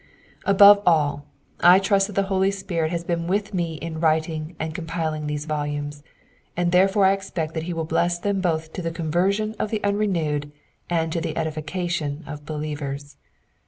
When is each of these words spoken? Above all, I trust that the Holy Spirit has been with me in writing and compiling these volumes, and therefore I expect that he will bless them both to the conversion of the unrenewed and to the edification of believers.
Above 0.45 0.81
all, 0.83 1.27
I 1.59 1.77
trust 1.77 2.07
that 2.07 2.13
the 2.13 2.23
Holy 2.23 2.49
Spirit 2.49 2.89
has 2.89 3.03
been 3.03 3.27
with 3.27 3.53
me 3.53 3.75
in 3.75 3.99
writing 3.99 4.55
and 4.59 4.73
compiling 4.73 5.27
these 5.27 5.45
volumes, 5.45 6.01
and 6.57 6.71
therefore 6.71 7.05
I 7.05 7.11
expect 7.13 7.53
that 7.53 7.65
he 7.69 7.73
will 7.75 7.85
bless 7.85 8.17
them 8.17 8.41
both 8.41 8.73
to 8.73 8.81
the 8.81 8.89
conversion 8.89 9.53
of 9.59 9.69
the 9.69 9.79
unrenewed 9.83 10.51
and 10.89 11.13
to 11.13 11.21
the 11.21 11.37
edification 11.37 12.23
of 12.25 12.47
believers. 12.47 13.15